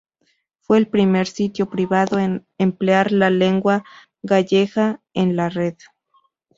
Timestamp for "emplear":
2.57-3.11